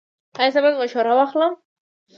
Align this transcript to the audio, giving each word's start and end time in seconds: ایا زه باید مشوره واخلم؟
ایا 0.39 0.53
زه 0.53 0.59
باید 0.63 0.79
مشوره 0.81 1.13
واخلم؟ 1.17 1.53